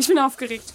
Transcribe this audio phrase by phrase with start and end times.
[0.00, 0.72] Ich bin aufgeregt.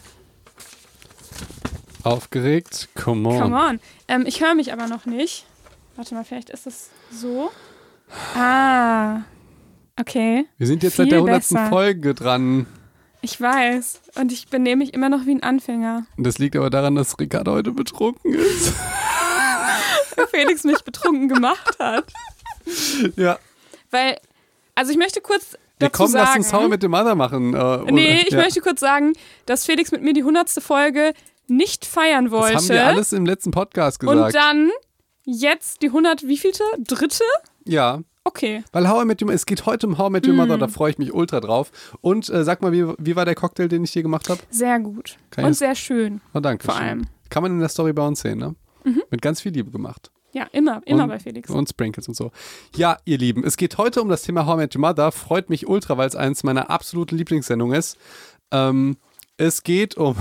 [2.04, 2.90] Aufgeregt?
[2.94, 3.42] Come on.
[3.42, 3.80] Come on.
[4.08, 5.48] Ähm, ich höre mich aber noch nicht.
[5.96, 7.52] Warte mal, vielleicht ist es so.
[8.36, 9.22] Ah.
[10.00, 10.46] Okay.
[10.60, 11.40] Wir sind jetzt Viel seit der 100.
[11.40, 11.70] besser.
[11.70, 12.68] Folge dran.
[13.22, 14.02] Ich weiß.
[14.14, 16.06] Und ich benehme mich immer noch wie ein Anfänger.
[16.18, 18.74] Und das liegt aber daran, dass Ricardo heute betrunken ist.
[20.30, 22.06] Felix mich betrunken gemacht hat.
[23.16, 23.40] ja.
[23.90, 24.20] Weil,
[24.76, 26.40] also ich möchte kurz Wir dazu kommen, lass sagen.
[26.44, 27.54] uns How Met Your Mother machen.
[27.54, 28.38] Äh, oder- nee, ich ja.
[28.42, 29.14] möchte kurz sagen,
[29.46, 30.50] dass Felix mit mir die 100.
[30.62, 31.14] Folge
[31.48, 32.54] nicht feiern wollte.
[32.54, 34.18] Das haben wir alles im letzten Podcast gesagt.
[34.20, 34.70] und dann
[35.26, 36.64] jetzt die 100, wievielte?
[36.80, 37.24] Dritte?
[37.66, 38.00] ja.
[38.28, 38.64] Okay.
[38.72, 40.38] Weil How I Met Your Mother, es geht heute um How I Met Your Hm.
[40.38, 41.72] Mother, da freue ich mich ultra drauf.
[42.02, 44.40] Und äh, sag mal, wie, wie war der Cocktail, den ich dir gemacht habe?
[44.50, 45.18] Sehr gut.
[45.30, 46.22] Kann Und sehr schön.
[46.34, 46.66] Oh, danke.
[46.66, 46.84] Vor schön.
[46.84, 46.98] allem.
[47.02, 47.06] Mhm.
[47.30, 48.56] Kann man in der Story bei uns sehen, ne?
[49.12, 50.10] Mit ganz viel Liebe gemacht.
[50.36, 51.50] Ja, immer, immer und, bei Felix.
[51.50, 52.30] Und Sprinkles und so.
[52.76, 55.14] Ja, ihr Lieben, es geht heute um das Thema How I Met Your Mother.
[55.14, 57.98] Freut mich ultra, weil es eines meiner absoluten Lieblingssendungen ist.
[58.52, 58.98] Ähm,
[59.38, 60.18] es geht um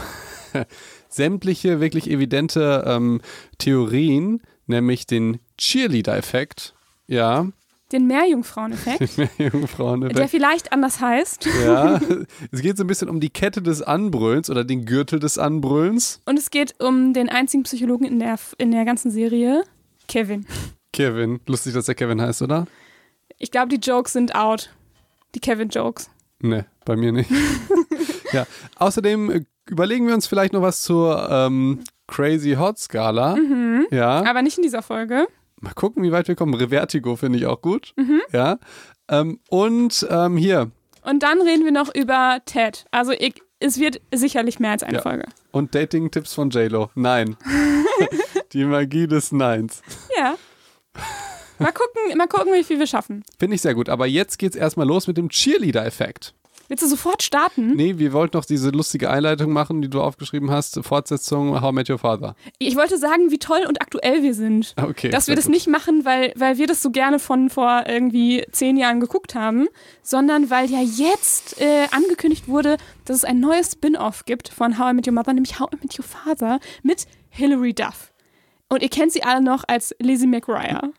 [1.09, 3.23] sämtliche wirklich evidente ähm,
[3.59, 6.77] Theorien, nämlich den Cheerleader-Effekt.
[7.09, 7.49] Ja,
[7.91, 10.31] Den Meerjungfrauen-Effekt, der Jungfrauen-Effekt.
[10.31, 11.49] vielleicht anders heißt.
[11.65, 12.01] Ja,
[12.53, 16.23] es geht so ein bisschen um die Kette des Anbrüllens oder den Gürtel des Anbrüllens.
[16.25, 19.65] Und es geht um den einzigen Psychologen in der, in der ganzen Serie,
[20.09, 20.47] Kevin.
[20.93, 21.41] Kevin.
[21.47, 22.67] Lustig, dass der Kevin heißt, oder?
[23.39, 24.71] Ich glaube, die Jokes sind out.
[25.35, 26.11] Die Kevin-Jokes.
[26.41, 27.31] Ne, bei mir nicht.
[28.33, 28.47] ja.
[28.77, 33.35] Außerdem äh, überlegen wir uns vielleicht noch was zur ähm, Crazy Hot Skala.
[33.37, 33.87] Mhm.
[33.91, 34.25] Ja.
[34.25, 35.27] Aber nicht in dieser Folge.
[35.61, 36.55] Mal gucken, wie weit wir kommen.
[36.55, 37.95] Revertigo finde ich auch gut.
[38.33, 38.59] Ja.
[39.09, 40.71] Ähm, und ähm, hier.
[41.03, 42.85] Und dann reden wir noch über Ted.
[42.91, 45.03] Also ich, es wird sicherlich mehr als eine Ja.
[45.03, 45.25] Folge.
[45.51, 46.91] Und Dating-Tipps von JLo.
[46.95, 47.37] Nein.
[48.55, 49.83] Die Magie des Neins.
[50.17, 50.37] Ja.
[51.59, 53.25] Mal gucken, mal gucken, wie viel wir schaffen.
[53.39, 53.89] Finde ich sehr gut.
[53.89, 56.35] Aber jetzt geht's erstmal los mit dem Cheerleader-Effekt.
[56.69, 57.75] Willst du sofort starten?
[57.75, 60.81] Nee, wir wollten noch diese lustige Einleitung machen, die du aufgeschrieben hast.
[60.83, 62.37] Fortsetzung How I Met Your Father.
[62.59, 64.75] Ich wollte sagen, wie toll und aktuell wir sind.
[64.81, 65.11] Okay.
[65.11, 65.55] Dass wir das gut.
[65.55, 69.67] nicht machen, weil, weil wir das so gerne von vor irgendwie zehn Jahren geguckt haben,
[70.03, 74.93] sondern weil ja jetzt äh, angekündigt wurde, dass es ein neues Spin-off gibt von How
[74.93, 78.14] I Met Your Mother, nämlich How I Met Your Father mit Hilary Duff.
[78.75, 80.93] Und ihr kennt sie alle noch als Lizzie McGuire.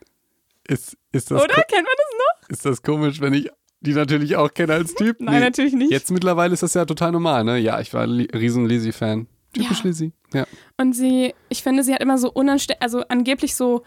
[0.68, 1.54] Ist, ist, das Oder?
[1.54, 2.50] Kennt man das noch?
[2.50, 3.48] ist das komisch, wenn ich
[3.80, 5.20] die natürlich auch kenne als Typ?
[5.20, 5.92] Nein, natürlich nicht.
[5.92, 7.58] Jetzt mittlerweile ist das ja total normal, ne?
[7.58, 9.28] Ja, ich war ein riesen Lizzie-Fan.
[9.52, 9.84] Typisch Ja.
[9.84, 10.12] Lizzie.
[10.34, 10.44] Ja.
[10.76, 13.82] Und sie, ich finde, sie hat immer so unanständig, also angeblich so,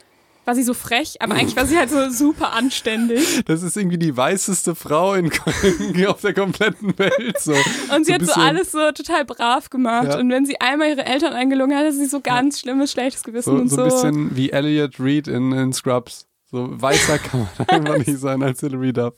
[0.50, 3.44] war sie so frech, aber eigentlich war sie halt so super anständig.
[3.46, 5.32] Das ist irgendwie die weißeste Frau in,
[6.08, 7.40] auf der kompletten Welt.
[7.40, 7.54] So.
[7.96, 10.08] Und sie So hat so alles so total brav gemacht.
[10.08, 10.18] Ja.
[10.20, 13.56] Und wenn sie einmal ihre Eltern eingelungen hat, hat sie so ganz schlimmes, schlechtes Gewissen
[13.56, 13.82] So, und so so.
[13.84, 16.26] ein bisschen wie Elliot Reed in, in Scrubs.
[16.50, 19.14] So weißer kann man einfach nicht sein als Hilary Duff.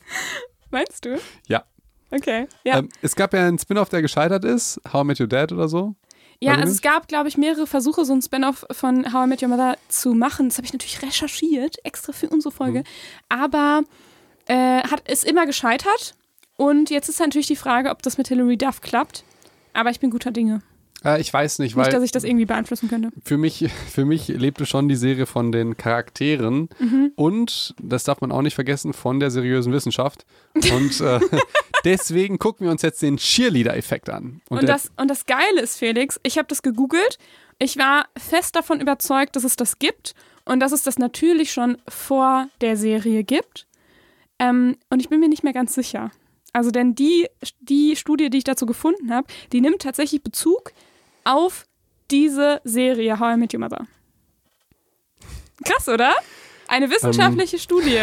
[0.69, 1.17] Meinst du?
[1.47, 1.63] Ja.
[2.11, 2.47] Okay.
[2.65, 4.81] Ja, Ähm, es gab ja einen Spin-off, der gescheitert ist.
[4.91, 5.95] How I Met Your Dad oder so.
[6.41, 9.41] Ja also es gab, glaube ich, mehrere Versuche, so ein Spin-off von How I Met
[9.41, 10.49] Your Mother zu machen.
[10.49, 12.79] Das habe ich natürlich recherchiert, extra für unsere Folge.
[12.79, 12.83] Mhm.
[13.29, 13.81] Aber
[14.47, 16.15] äh, hat, ist immer gescheitert.
[16.57, 19.23] Und jetzt ist natürlich die Frage, ob das mit Hilary Duff klappt.
[19.73, 20.61] Aber ich bin guter Dinge.
[21.03, 23.09] Äh, ich weiß nicht, Nicht, dass weil ich das irgendwie beeinflussen könnte.
[23.23, 27.11] für mich, für mich lebte schon die Serie von den Charakteren Mhm.
[27.15, 30.25] und, das darf man auch nicht vergessen, von der seriösen Wissenschaft.
[30.53, 31.19] Und äh,
[31.85, 34.41] deswegen gucken wir uns jetzt den Cheerleader-Effekt an.
[34.49, 37.17] Und, der, das, und das Geile ist, Felix, ich habe das gegoogelt.
[37.59, 40.13] Ich war fest davon überzeugt, dass es das gibt
[40.45, 43.67] und dass es das natürlich schon vor der Serie gibt.
[44.39, 46.11] Ähm, und ich bin mir nicht mehr ganz sicher.
[46.53, 47.27] Also, denn die,
[47.59, 50.73] die Studie, die ich dazu gefunden habe, die nimmt tatsächlich Bezug
[51.23, 51.65] auf
[52.09, 53.87] diese Serie How I Met Your Mother.
[55.63, 56.13] Krass, oder?
[56.67, 57.99] Eine wissenschaftliche Studie.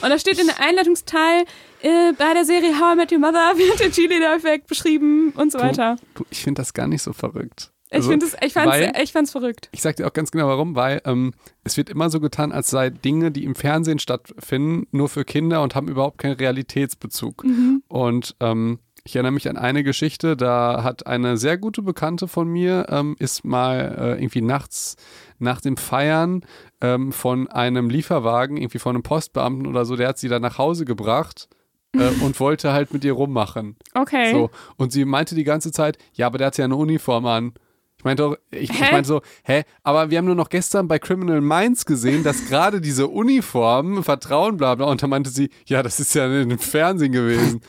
[0.00, 1.44] Und da steht in der Einleitungsteil,
[1.82, 5.58] äh, bei der Serie How I Met Your Mother wird der Cheerleader-Effekt beschrieben und so
[5.58, 5.96] Du- weiter.
[6.14, 7.72] du, ich finde das gar nicht so verrückt.
[7.90, 9.68] Ich Also, finde es, ich fand's, weil- ich fand's verrückt.
[9.72, 12.70] Ich sag dir auch ganz genau warum, weil ähm, es wird immer so getan, als
[12.70, 17.44] sei Dinge, die im Fernsehen stattfinden, nur für Kinder und haben überhaupt keinen Realitätsbezug.
[17.88, 22.48] Und ähm, ich erinnere mich an eine Geschichte, da hat eine sehr gute Bekannte von
[22.48, 24.96] mir, ähm, ist mal äh, irgendwie nachts
[25.38, 26.42] nach dem Feiern
[26.80, 30.58] ähm, von einem Lieferwagen, irgendwie von einem Postbeamten oder so, der hat sie dann nach
[30.58, 31.48] Hause gebracht
[31.96, 33.76] äh, und wollte halt mit ihr rummachen.
[33.94, 34.32] Okay.
[34.32, 34.50] So.
[34.76, 37.54] Und sie meinte die ganze Zeit, ja, aber der hat ja eine Uniform an.
[37.98, 40.98] Ich meinte auch, ich, ich meinte so, hä, aber wir haben nur noch gestern bei
[40.98, 45.82] Criminal Minds gesehen, dass gerade diese Uniform, Vertrauen, bla bla, und da meinte sie, ja,
[45.82, 47.62] das ist ja in dem Fernsehen gewesen.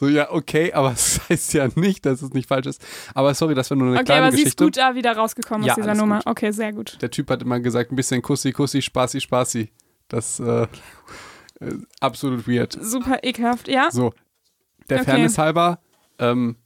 [0.00, 2.82] So, ja, okay, aber das heißt ja nicht, dass es nicht falsch ist.
[3.14, 4.64] Aber sorry, das war nur eine okay, kleine aber sie ist Geschichte.
[4.64, 6.16] gut da wieder rausgekommen Ja, aus dieser Nummer.
[6.18, 6.26] gut.
[6.26, 6.96] Okay, sehr gut.
[7.02, 9.70] Der Typ hat immer gesagt, ein bisschen Kussi, Kussi, Spaßi, Spaßi.
[10.08, 10.66] Das äh, äh,
[12.00, 12.76] absolut weird.
[12.80, 13.90] Super ekelhaft, ja?
[13.90, 14.14] So,
[14.88, 15.10] der Okay.
[15.10, 15.80] Fairness halber,
[16.18, 16.56] ähm,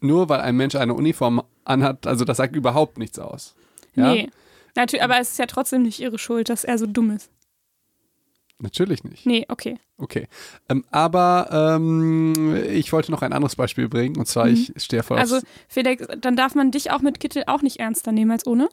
[0.00, 3.56] nur weil ein Mensch eine Uniform anhat, also das sagt überhaupt nichts aus.
[3.96, 4.12] Ja?
[4.12, 4.30] Nee.
[4.76, 7.30] Natürlich, aber es ist ja trotzdem nicht ihre Schuld, dass er so dumm ist.
[8.60, 9.24] Natürlich nicht.
[9.24, 9.78] Nee, okay.
[9.98, 10.26] Okay.
[10.68, 14.52] Ähm, aber ähm, ich wollte noch ein anderes Beispiel bringen und zwar, Mhm.
[14.54, 15.38] ich stehe voll Also,
[15.68, 18.68] Felix, dann darf man dich auch mit Kittel auch nicht ernster nehmen als ohne?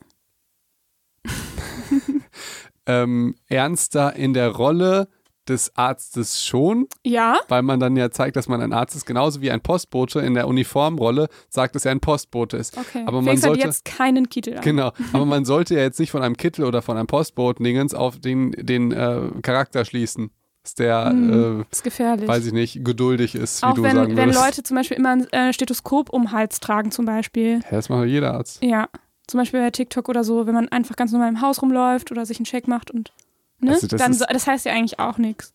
[2.88, 5.08] ähm, ernster in der Rolle
[5.48, 7.38] des Arztes schon, Ja.
[7.48, 10.34] weil man dann ja zeigt, dass man ein Arzt ist, genauso wie ein Postbote in
[10.34, 12.78] der Uniformrolle sagt, dass er ein Postbote ist.
[12.78, 13.04] Okay.
[13.06, 14.64] Aber man Felix hat sollte- jetzt keinen Kittel an.
[14.64, 18.20] Genau, aber man sollte ja jetzt nicht von einem Kittel oder von einem Postboten-Dingens auf
[18.20, 20.32] den, den äh, Charakter schließen,
[20.64, 22.28] dass der, Hm, äh, ist gefährlich.
[22.28, 24.44] weiß ich nicht, geduldig ist, wie auch du wenn, sagen wenn würdest.
[24.46, 27.60] Leute zum Beispiel immer ein äh, Stethoskop um den Hals tragen, zum Beispiel.
[27.66, 28.64] Ja, das macht jeder Arzt.
[28.64, 28.88] Ja.
[29.28, 32.26] Zum Beispiel bei TikTok oder so, wenn man einfach ganz normal im Haus rumläuft oder
[32.26, 33.12] sich einen Check macht und.
[33.60, 33.72] Ne?
[33.72, 35.54] Also das Dann, ist- das heißt ja eigentlich auch nichts.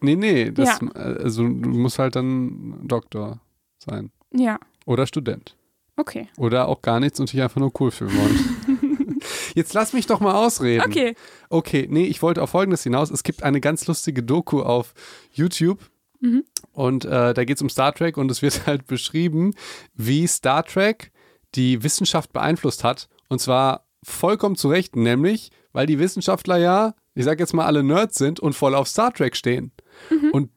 [0.00, 0.88] Nee, nee, das, Ja.
[0.92, 3.40] also du musst halt dann Doktor
[3.78, 4.10] sein.
[4.32, 4.58] Ja.
[4.84, 5.56] Oder Student.
[5.96, 6.28] Okay.
[6.36, 9.20] Oder auch gar nichts und dich einfach nur cool fühlen wollen.
[9.54, 10.84] Jetzt lass mich doch mal ausreden.
[10.86, 11.14] Okay.
[11.48, 13.10] Okay, nee, ich wollte auf Folgendes hinaus.
[13.10, 14.92] Es gibt eine ganz lustige Doku auf
[15.32, 15.80] YouTube.
[16.20, 16.44] Mhm.
[16.72, 19.54] Und äh, da geht es um Star Trek und es wird halt beschrieben,
[19.94, 21.10] wie Star Trek
[21.54, 23.08] die Wissenschaft beeinflusst hat.
[23.30, 27.82] Und zwar vollkommen zu Recht, nämlich, weil die Wissenschaftler ja, ich sag jetzt mal, alle
[27.82, 29.72] Nerds sind und voll auf Star Trek stehen.
[30.10, 30.30] Mhm.
[30.30, 30.50] Und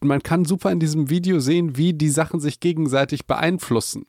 [0.00, 4.06] man kann super in diesem Video sehen, wie die Sachen sich gegenseitig beeinflussen.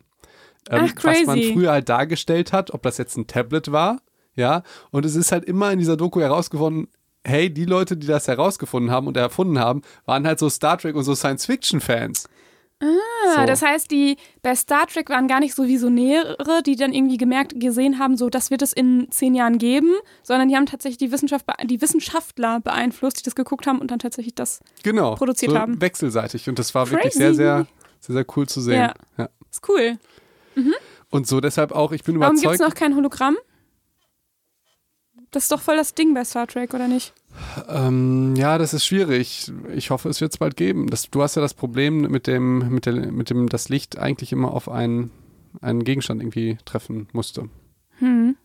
[0.69, 1.21] Ähm, Ach, crazy.
[1.21, 3.99] Was man früher halt dargestellt hat, ob das jetzt ein Tablet war,
[4.35, 4.63] ja.
[4.91, 6.87] Und es ist halt immer in dieser Doku herausgefunden,
[7.25, 10.95] hey, die Leute, die das herausgefunden haben und erfunden haben, waren halt so Star Trek
[10.95, 12.29] und so Science-Fiction-Fans.
[12.81, 13.45] Ah, So.
[13.45, 17.59] das heißt, die bei Star Trek waren gar nicht so Visionäre, die dann irgendwie gemerkt,
[17.59, 19.93] gesehen haben, so das wird es in zehn Jahren geben,
[20.23, 23.99] sondern die haben tatsächlich die, Wissenschaft, die Wissenschaftler beeinflusst, die das geguckt haben und dann
[23.99, 24.59] tatsächlich das.
[24.83, 25.13] Genau.
[25.15, 25.79] Produziert so haben.
[25.79, 26.49] Wechselseitig.
[26.49, 27.17] Und das war wirklich Crazy.
[27.19, 27.67] sehr, sehr,
[27.99, 28.79] sehr, sehr cool zu sehen.
[28.79, 28.93] Ja.
[29.17, 29.29] Ja.
[29.51, 29.97] Ist cool.
[31.11, 32.69] Und so deshalb auch, ich bin Warum gibt es überzeugt.
[32.69, 33.37] noch kein Hologramm?
[35.31, 37.13] Das ist doch voll das Ding bei Star Trek, oder nicht?
[37.69, 39.51] Ähm, ja, das ist schwierig.
[39.73, 40.87] Ich hoffe, es wird es bald geben.
[40.87, 44.31] Das, du hast ja das Problem mit dem, mit, der, mit dem, das Licht eigentlich
[44.31, 45.11] immer auf einen,
[45.61, 47.49] einen Gegenstand irgendwie treffen musste.
[47.99, 48.35] Hm.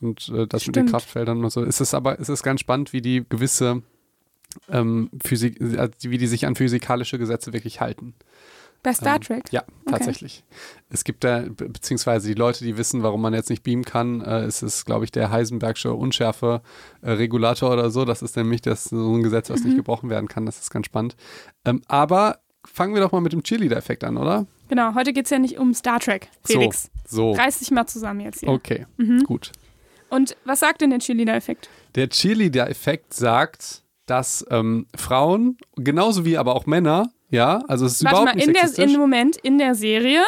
[0.00, 0.90] Und äh, das mit den Stimmt.
[0.90, 1.62] Kraftfeldern und so.
[1.64, 3.82] Es ist aber, es ist ganz spannend, wie die gewisse
[4.68, 8.14] ähm, Physik, also wie die sich an physikalische Gesetze wirklich halten.
[8.82, 9.44] Bei Star Ähm, Trek?
[9.52, 10.42] Ja, tatsächlich.
[10.90, 14.20] Es gibt da, be- beziehungsweise die Leute, die wissen, warum man jetzt nicht beamen kann,
[14.22, 18.04] äh, es ist, glaube ich, der Heisenbergsche Unschärfe-Regulator oder so.
[18.04, 19.66] Das ist nämlich das, so ein Gesetz, was Mhm.
[19.68, 20.46] nicht gebrochen werden kann.
[20.46, 21.16] Das ist ganz spannend.
[21.64, 24.46] Ähm, aber fangen wir doch mal mit dem Cheerleader-Effekt an, oder?
[24.68, 26.90] Genau, heute geht es ja nicht um Star Trek, Felix.
[27.06, 27.38] So, so.
[27.40, 28.48] Reiß dich mal zusammen jetzt hier.
[28.48, 29.22] Okay, Mhm.
[29.24, 29.52] gut.
[30.08, 31.68] Und was sagt denn der Cheerleader-Effekt?
[31.94, 38.04] Der Cheerleader-Effekt sagt, dass ähm, Frauen, genauso wie aber auch Männer, ja, also es ist
[38.04, 38.94] Warte überhaupt mal, nicht in der, sexistisch.
[38.94, 40.22] in Moment, in der Serie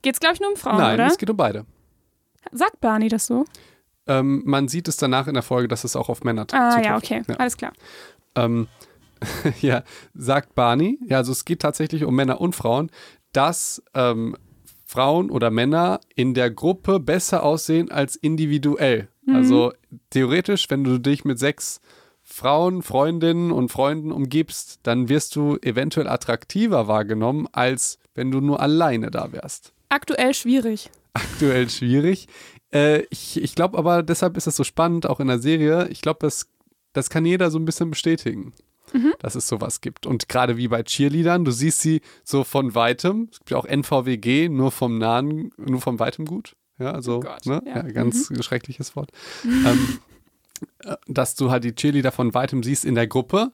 [0.00, 1.06] geht es, glaube ich, nur um Frauen, Nein, oder?
[1.08, 1.66] es geht um beide.
[2.52, 3.44] Sagt Barney das so?
[4.06, 6.86] Ähm, man sieht es danach in der Folge, dass es auch auf Männer Ah, zutrifft.
[6.86, 7.22] ja, okay.
[7.26, 7.34] Ja.
[7.36, 7.72] Alles klar.
[8.36, 8.68] ähm,
[9.60, 9.82] ja,
[10.14, 12.90] sagt Barney, ja, also es geht tatsächlich um Männer und Frauen,
[13.32, 14.36] dass ähm,
[14.86, 19.08] Frauen oder Männer in der Gruppe besser aussehen als individuell.
[19.24, 19.34] Mhm.
[19.36, 19.72] Also
[20.10, 21.80] theoretisch, wenn du dich mit sechs
[22.34, 28.58] Frauen, Freundinnen und Freunden umgibst, dann wirst du eventuell attraktiver wahrgenommen, als wenn du nur
[28.58, 29.72] alleine da wärst.
[29.88, 30.90] Aktuell schwierig.
[31.12, 32.26] Aktuell schwierig.
[32.72, 35.86] Äh, ich ich glaube aber, deshalb ist es so spannend, auch in der Serie.
[35.90, 36.48] Ich glaube, das,
[36.92, 38.52] das kann jeder so ein bisschen bestätigen,
[39.20, 40.04] dass es sowas gibt.
[40.04, 43.28] Und gerade wie bei Cheerleadern, du siehst sie so von weitem.
[43.30, 46.56] Es gibt ja auch NVWG, nur vom Nahen, nur vom weitem gut.
[46.80, 47.62] Ja, also, Oh ne?
[47.64, 47.76] ja.
[47.76, 47.82] ja.
[47.82, 49.10] ganz schreckliches Wort.
[49.44, 50.13] ähm, äh,
[51.06, 53.52] dass du halt die Cheerleader von weitem siehst in der Gruppe,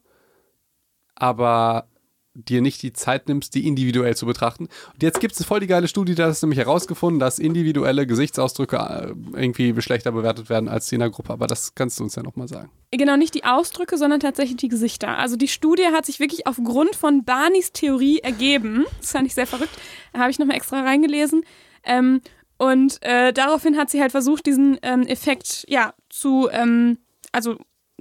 [1.15, 1.87] aber
[2.35, 4.69] dir nicht die Zeit nimmst, die individuell zu betrachten.
[4.93, 8.77] Und jetzt gibt es voll die geile Studie, da ist nämlich herausgefunden, dass individuelle Gesichtsausdrücke
[8.77, 11.33] äh, irgendwie schlechter bewertet werden als die in der Gruppe.
[11.33, 12.71] Aber das kannst du uns ja nochmal sagen.
[12.93, 15.19] Genau, nicht die Ausdrücke, sondern tatsächlich die Gesichter.
[15.19, 18.85] Also die Studie hat sich wirklich aufgrund von Barneys Theorie ergeben.
[19.01, 19.77] Das fand ich sehr verrückt.
[20.15, 21.43] Habe ich nochmal extra reingelesen.
[21.83, 22.21] Ähm,
[22.61, 26.99] und äh, daraufhin hat sie halt versucht, diesen ähm, Effekt ja zu, ähm,
[27.33, 27.57] also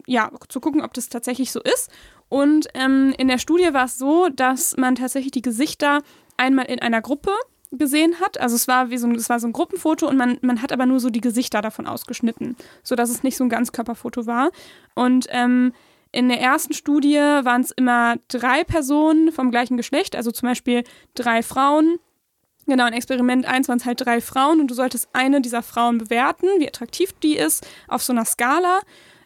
[0.05, 1.89] ja, zu gucken, ob das tatsächlich so ist.
[2.27, 6.01] Und ähm, in der Studie war es so, dass man tatsächlich die Gesichter
[6.35, 7.31] einmal in einer Gruppe
[7.71, 8.37] gesehen hat.
[8.41, 10.73] Also es war wie so ein, es war so ein Gruppenfoto und man, man hat
[10.73, 14.51] aber nur so die Gesichter davon ausgeschnitten, sodass es nicht so ein Ganzkörperfoto war.
[14.93, 15.71] Und ähm,
[16.11, 20.83] in der ersten Studie waren es immer drei Personen vom gleichen Geschlecht, also zum Beispiel
[21.13, 21.97] drei Frauen.
[22.69, 25.97] Genau, in Experiment 1 waren es halt drei Frauen und du solltest eine dieser Frauen
[25.97, 28.79] bewerten, wie attraktiv die ist, auf so einer Skala.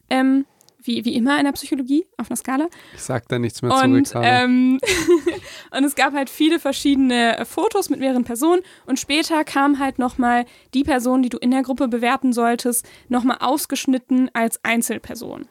[0.09, 0.45] Ähm,
[0.85, 2.67] wie, wie immer in der Psychologie auf einer Skala.
[2.93, 4.25] Ich sag da nichts mehr Und, zurück.
[4.25, 4.79] ähm,
[5.71, 9.99] und es gab halt viele verschiedene äh, Fotos mit mehreren Personen und später kam halt
[9.99, 15.47] nochmal die Person, die du in der Gruppe bewerten solltest, nochmal ausgeschnitten als Einzelperson.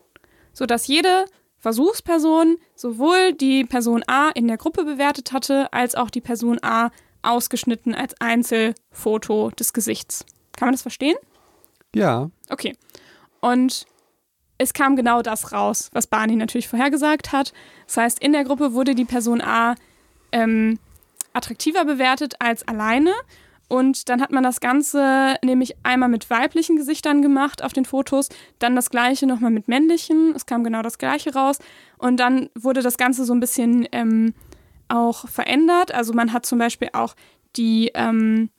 [0.52, 1.24] Sodass jede
[1.58, 6.90] Versuchsperson sowohl die Person A in der Gruppe bewertet hatte, als auch die Person A
[7.22, 10.24] ausgeschnitten als Einzelfoto des Gesichts.
[10.56, 11.16] Kann man das verstehen?
[11.94, 12.76] ja, Okay.
[13.40, 13.86] Und
[14.58, 17.52] es kam genau das raus, was Barney natürlich vorhergesagt hat.
[17.86, 19.74] Das heißt, in der Gruppe wurde die Person A
[20.30, 20.78] ähm,
[21.32, 23.12] attraktiver bewertet als alleine.
[23.68, 28.28] Und dann hat man das Ganze nämlich einmal mit weiblichen Gesichtern gemacht auf den Fotos,
[28.58, 30.34] dann das gleiche nochmal mit männlichen.
[30.36, 31.58] Es kam genau das gleiche raus.
[31.96, 34.34] Und dann wurde das Ganze so ein bisschen ähm,
[34.92, 35.92] auch verändert.
[35.92, 37.14] Also man hat zum Beispiel auch
[37.56, 38.50] die, ähm,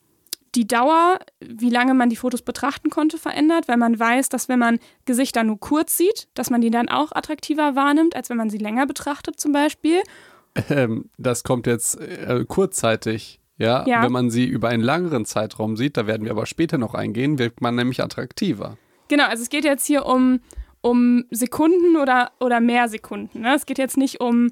[0.55, 4.59] die Dauer, wie lange man die Fotos betrachten konnte, verändert, weil man weiß, dass wenn
[4.59, 8.49] man Gesichter nur kurz sieht, dass man die dann auch attraktiver wahrnimmt, als wenn man
[8.49, 10.01] sie länger betrachtet zum Beispiel.
[10.69, 13.39] ähm, das kommt jetzt äh, kurzzeitig.
[13.57, 13.85] Ja?
[13.87, 14.03] Ja.
[14.03, 17.37] wenn man sie über einen längeren Zeitraum sieht, da werden wir aber später noch eingehen,
[17.37, 18.77] wirkt man nämlich attraktiver.
[19.09, 20.39] Genau, also es geht jetzt hier um,
[20.81, 23.41] um Sekunden oder, oder mehr Sekunden.
[23.41, 23.53] Ne?
[23.55, 24.49] Es geht jetzt nicht um,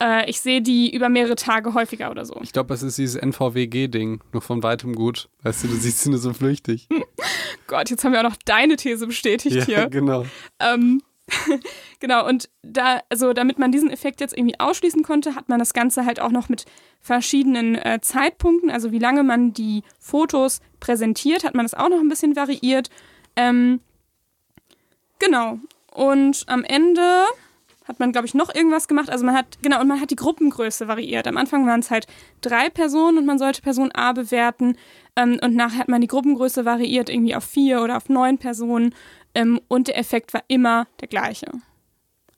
[0.00, 2.38] äh, ich sehe die über mehrere Tage häufiger oder so.
[2.42, 5.28] Ich glaube, es ist dieses NVWG-Ding, nur von weitem gut.
[5.42, 6.88] Weißt du, du siehst sie nur so flüchtig.
[7.66, 9.90] Gott, jetzt haben wir auch noch deine These bestätigt ja, hier.
[9.90, 10.26] genau.
[10.58, 11.02] Ähm,
[12.00, 15.72] genau, und da, also damit man diesen Effekt jetzt irgendwie ausschließen konnte, hat man das
[15.72, 16.64] Ganze halt auch noch mit
[17.00, 22.00] verschiedenen äh, Zeitpunkten, also wie lange man die Fotos präsentiert, hat man das auch noch
[22.00, 22.90] ein bisschen variiert.
[23.36, 23.80] Ähm,
[25.18, 25.58] genau.
[25.92, 27.24] Und am Ende
[27.84, 29.10] hat man, glaube ich, noch irgendwas gemacht.
[29.10, 31.26] Also man hat, genau, und man hat die Gruppengröße variiert.
[31.26, 32.06] Am Anfang waren es halt
[32.40, 34.76] drei Personen und man sollte Person A bewerten.
[35.16, 38.94] Ähm, und nachher hat man die Gruppengröße variiert, irgendwie auf vier oder auf neun Personen.
[39.34, 41.50] Ähm, und der Effekt war immer der gleiche.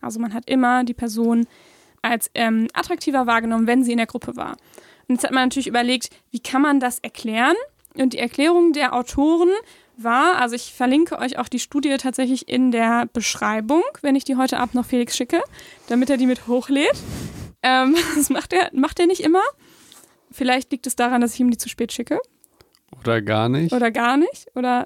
[0.00, 1.46] Also man hat immer die Person
[2.02, 4.56] als ähm, attraktiver wahrgenommen, wenn sie in der Gruppe war.
[5.08, 7.56] Und jetzt hat man natürlich überlegt, wie kann man das erklären?
[7.94, 9.50] Und die Erklärung der Autoren
[9.96, 14.36] war, also ich verlinke euch auch die Studie tatsächlich in der Beschreibung, wenn ich die
[14.36, 15.42] heute Abend noch Felix schicke,
[15.88, 16.96] damit er die mit hochlädt.
[17.62, 19.42] Ähm, das macht er, macht er nicht immer.
[20.30, 22.18] Vielleicht liegt es daran, dass ich ihm die zu spät schicke.
[23.00, 23.72] Oder gar nicht.
[23.72, 24.46] Oder gar nicht.
[24.54, 24.84] Oder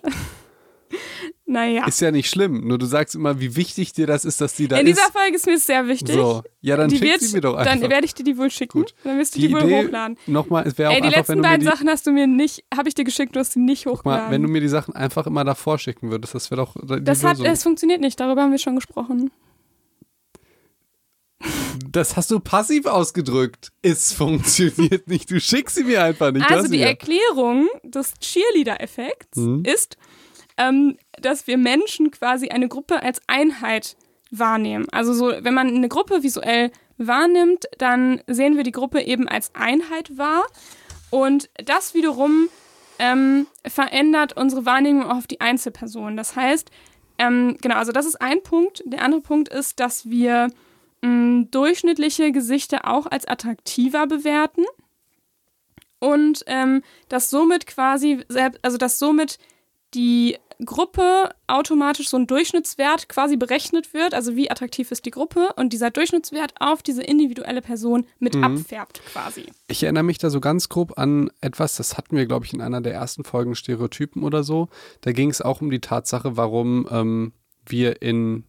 [1.49, 1.87] naja.
[1.87, 4.67] Ist ja nicht schlimm, nur du sagst immer, wie wichtig dir das ist, dass die
[4.69, 4.97] da In ist.
[4.99, 6.15] dieser Folge ist mir sehr wichtig.
[6.17, 7.79] So, ja, dann die schick wird, sie mir doch einfach.
[7.81, 8.81] Dann werde ich dir die wohl schicken.
[8.81, 8.95] Gut.
[9.05, 10.19] Dann wirst du die die, wohl Idee, hochladen.
[10.26, 12.65] nochmal, es wäre auch Ey, die einfach, letzten beiden die, Sachen hast du mir nicht,
[12.76, 14.33] habe ich dir geschickt, du hast sie nicht guck mal, hochgeladen.
[14.33, 17.23] wenn du mir die Sachen einfach immer davor schicken würdest, das wäre doch die das
[17.23, 19.31] hat, es funktioniert nicht, darüber haben wir schon gesprochen.
[21.91, 23.71] das hast du passiv ausgedrückt.
[23.83, 25.31] Es funktioniert nicht.
[25.31, 26.50] Du schickst sie mir einfach nicht.
[26.50, 26.81] Also die.
[26.81, 29.65] Erklärung des Cheerleader-Effekts Mhm.
[29.65, 29.97] ist,
[30.57, 33.97] ähm, dass wir Menschen quasi eine Gruppe als Einheit
[34.31, 34.87] wahrnehmen.
[34.91, 39.55] Also so, wenn man eine Gruppe visuell wahrnimmt, dann sehen wir die Gruppe eben als
[39.55, 40.45] Einheit wahr.
[41.11, 42.49] Und das wiederum
[42.99, 46.17] ähm, verändert unsere Wahrnehmung auf die Einzelperson.
[46.17, 46.71] Das heißt,
[47.19, 48.83] ähm, genau, also das ist ein Punkt.
[48.87, 50.51] Der andere Punkt ist, dass wir
[51.03, 54.65] mh, durchschnittliche Gesichter auch als attraktiver bewerten
[55.99, 58.25] und ähm, dass somit quasi,
[58.63, 59.39] also dass somit
[59.95, 65.51] die Gruppe automatisch so ein Durchschnittswert quasi berechnet wird, also wie attraktiv ist die Gruppe
[65.57, 68.45] und dieser Durchschnittswert auf diese individuelle Person mit Mhm.
[68.45, 69.45] abfärbt quasi.
[69.69, 72.61] Ich erinnere mich da so ganz grob an etwas, das hatten wir, glaube ich, in
[72.63, 74.69] einer der ersten Folgen Stereotypen oder so.
[75.03, 77.33] Da ging es auch um die Tatsache, warum ähm,
[77.67, 78.45] wir in,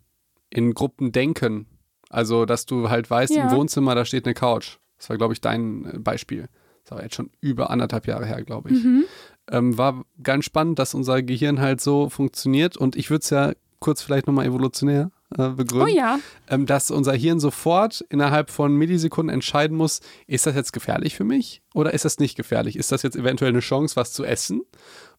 [0.50, 1.66] in Gruppen denken.
[2.10, 3.50] Also, dass du halt weißt, Ja.
[3.50, 4.78] im Wohnzimmer, da steht eine Couch.
[4.98, 6.48] Das war, glaube ich, dein äh, Beispiel.
[6.86, 8.82] Das war jetzt schon über anderthalb Jahre her, glaube ich.
[8.82, 9.04] Mhm.
[9.50, 12.78] Ähm, war ganz spannend, dass unser Gehirn halt so funktioniert.
[12.78, 16.90] Und ich würde es ja kurz vielleicht nochmal evolutionär äh, begründen Oh ja, ähm, dass
[16.92, 21.94] unser Hirn sofort innerhalb von Millisekunden entscheiden muss, ist das jetzt gefährlich für mich oder
[21.94, 22.76] ist das nicht gefährlich?
[22.76, 24.62] Ist das jetzt eventuell eine Chance, was zu essen?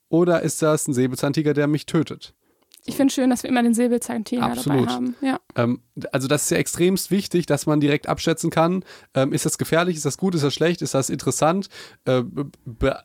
[0.08, 2.34] Oder ist das ein Säbelzahntiger, der mich tötet?
[2.88, 4.80] ich finde schön, dass wir immer den Säbelzahntiger Absolut.
[4.80, 5.16] dabei haben.
[5.20, 5.38] Ja.
[5.56, 9.58] Ähm, also das ist ja extremst wichtig, dass man direkt abschätzen kann, ähm, ist das
[9.58, 11.68] gefährlich, ist das gut, ist das schlecht, ist das interessant,
[12.06, 13.02] äh, be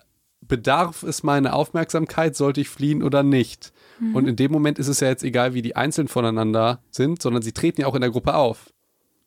[0.58, 3.74] bedarf es meine Aufmerksamkeit, sollte ich fliehen oder nicht?
[4.00, 4.16] Mhm.
[4.16, 7.42] Und in dem Moment ist es ja jetzt egal, wie die einzeln voneinander sind, sondern
[7.42, 8.72] sie treten ja auch in der Gruppe auf.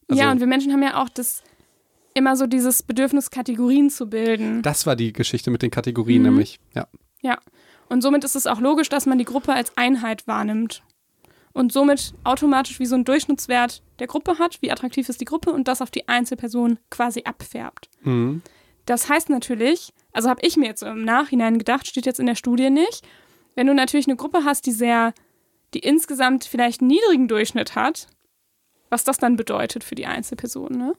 [0.08, 1.42] Also- ja, und wir Menschen haben ja auch das
[2.14, 4.62] immer so dieses Bedürfnis, Kategorien zu bilden.
[4.62, 6.28] Das war die Geschichte mit den Kategorien, Mhm.
[6.28, 6.60] nämlich.
[6.76, 6.86] Ja.
[7.22, 7.38] Ja.
[7.88, 10.84] Und somit ist es auch logisch, dass man die Gruppe als Einheit wahrnimmt.
[11.52, 15.50] Und somit automatisch wie so ein Durchschnittswert der Gruppe hat, wie attraktiv ist die Gruppe
[15.50, 17.88] und das auf die Einzelperson quasi abfärbt.
[18.02, 18.42] Mhm.
[18.84, 22.34] Das heißt natürlich, also habe ich mir jetzt im Nachhinein gedacht, steht jetzt in der
[22.34, 23.06] Studie nicht,
[23.54, 25.12] wenn du natürlich eine Gruppe hast, die sehr,
[25.74, 28.06] die insgesamt vielleicht einen niedrigen Durchschnitt hat,
[28.90, 30.92] was das dann bedeutet für die Einzelperson, ne?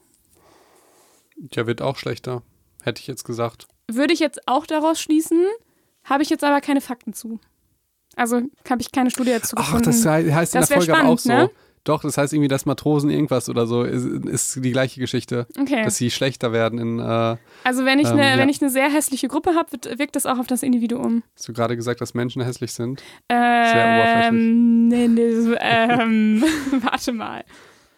[1.52, 2.42] Ja, wird auch schlechter,
[2.82, 3.68] hätte ich jetzt gesagt.
[3.90, 5.44] Würde ich jetzt auch daraus schließen,
[6.04, 7.38] habe ich jetzt aber keine Fakten zu.
[8.16, 9.84] Also habe ich keine Studie dazu gefunden.
[9.88, 11.28] Ach, das he- heißt in Das der Folge aber auch spannend, so.
[11.32, 11.50] ne?
[11.84, 15.46] Doch, das heißt irgendwie, dass Matrosen irgendwas oder so ist, ist die gleiche Geschichte.
[15.58, 15.84] Okay.
[15.84, 18.38] Dass sie schlechter werden in, äh, Also wenn ich Ähm, eine ja.
[18.38, 21.22] wenn ich eine sehr hässliche Gruppe habe, wirkt das auch auf das Individuum.
[21.34, 23.02] hast du gerade gesagt, dass Menschen hässlich sind?
[23.28, 26.42] Ähm, nee, nee, so, ähm,
[26.82, 27.44] warte mal.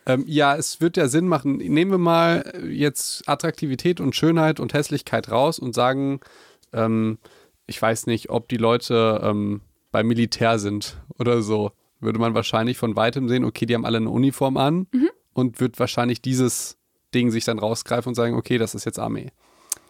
[0.07, 1.57] Ähm, ja, es wird ja Sinn machen.
[1.59, 6.21] Nehmen wir mal jetzt Attraktivität und Schönheit und Hässlichkeit raus und sagen,
[6.73, 7.19] ähm,
[7.67, 9.61] ich weiß nicht, ob die Leute ähm,
[9.93, 11.73] beim Militär sind oder so.
[12.01, 14.87] Würde man wahrscheinlich von weitem sehen, okay, die haben alle eine Uniform an
[15.35, 16.79] und wird wahrscheinlich dieses
[17.15, 19.31] Ding sich dann rausgreifen und sagen, okay, das ist jetzt Armee.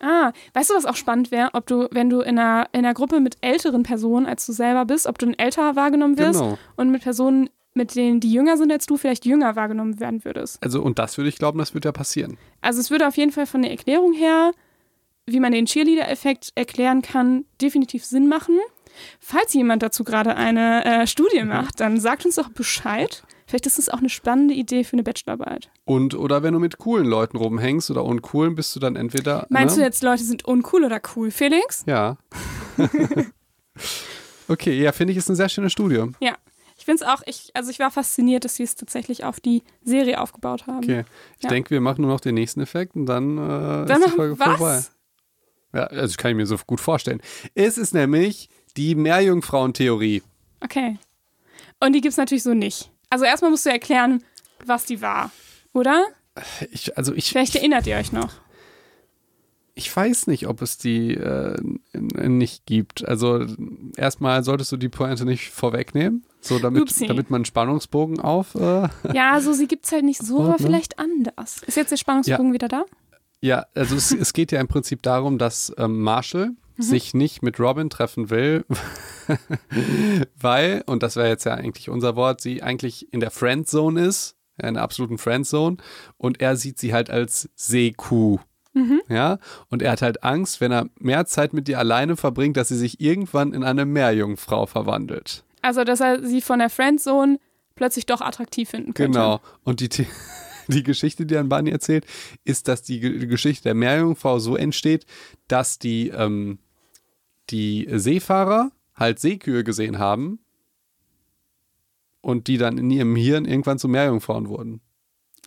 [0.02, 2.95] Ah, weißt du, was auch spannend wäre, ob du, wenn du in einer, in einer
[2.95, 6.59] Gruppe mit älteren Personen als du selber bist, ob du dann älter wahrgenommen wirst Genau.
[6.76, 10.62] und mit Personen, mit denen die jünger sind als du, vielleicht jünger wahrgenommen werden würdest.
[10.62, 12.38] Also, und das würde ich glauben, das wird ja passieren.
[12.62, 14.52] Also es würde auf jeden Fall von der Erklärung her,
[15.26, 18.59] wie man den Cheerleader-Effekt erklären kann, definitiv Sinn machen.
[19.19, 23.23] Falls jemand dazu gerade eine äh, Studie macht, dann sagt uns doch Bescheid.
[23.47, 25.71] Vielleicht ist es auch eine spannende Idee für eine Bachelorarbeit.
[25.85, 29.47] Und, oder wenn du mit coolen Leuten rumhängst oder uncoolen, bist du dann entweder.
[29.50, 29.83] Meinst ne?
[29.83, 31.83] du jetzt, Leute sind uncool oder cool, Felix?
[31.87, 32.16] Ja.
[34.49, 36.04] okay, ja, finde ich, ist eine sehr schöne Studie.
[36.21, 36.37] Ja.
[36.76, 39.62] Ich finde es auch, ich, also ich war fasziniert, dass sie es tatsächlich auf die
[39.83, 40.78] Serie aufgebaut haben.
[40.78, 41.04] Okay.
[41.37, 41.50] Ich Ja.
[41.50, 44.38] denke, wir machen nur noch den nächsten Effekt und dann, äh, Dann ist die Folge
[44.38, 44.57] was?
[44.57, 44.80] vorbei.
[45.75, 47.21] Ja, also kann ich mir so gut vorstellen.
[47.54, 50.23] Es ist nämlich die Meerjungfrauentheorie.
[50.62, 50.99] Okay.
[51.81, 52.91] Und die gibt es natürlich so nicht.
[53.09, 54.23] Also erstmal musst du erklären,
[54.65, 55.31] was die war.
[55.73, 56.05] Oder?
[56.71, 58.31] Ich, also ich, Vielleicht erinnert ihr euch noch.
[59.75, 61.57] ich weiß nicht, ob es die äh,
[61.93, 63.07] nicht gibt.
[63.07, 63.45] Also
[63.97, 67.07] erstmal solltest du die Pointe nicht vorwegnehmen, so damit, Upsi.
[67.07, 68.55] damit man einen Spannungsbogen auf.
[68.55, 70.65] Äh, Ja, so sie gibt es halt nicht so, aber Warte.
[70.65, 71.62] vielleicht anders.
[71.67, 72.85] Ist jetzt der Spannungsbogen wieder da?
[73.41, 76.84] Ja, also es, es geht ja im Prinzip darum, dass ähm, Marshall Mhm.
[76.84, 78.64] sich nicht mit Robin treffen will,
[80.40, 84.36] weil, und das wäre jetzt ja eigentlich unser Wort, sie eigentlich in der Friendzone ist,
[84.62, 85.76] in der absoluten Friendzone,
[86.16, 88.38] und er sieht sie halt als Seekuh.
[88.73, 89.00] Mhm.
[89.08, 89.38] Ja,
[89.69, 92.76] und er hat halt Angst, wenn er mehr Zeit mit ihr alleine verbringt, dass sie
[92.76, 95.43] sich irgendwann in eine Meerjungfrau verwandelt.
[95.62, 97.38] Also, dass er sie von der Friendzone
[97.75, 99.19] plötzlich doch attraktiv finden könnte.
[99.19, 99.40] Genau.
[99.64, 100.06] Und die, The-
[100.69, 102.06] die Geschichte, die dann Barney erzählt,
[102.45, 105.04] ist, dass die Ge- Geschichte der Meerjungfrau so entsteht,
[105.49, 106.58] dass die, ähm,
[107.50, 110.39] die Seefahrer halt Seekühe gesehen haben
[112.21, 114.80] und die dann in ihrem Hirn irgendwann zu Meerjungfrauen wurden.